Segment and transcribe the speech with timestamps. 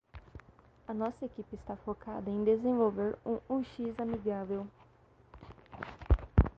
[0.87, 0.93] A
[1.25, 4.65] equipe está focada em desenvolver um UX amigável.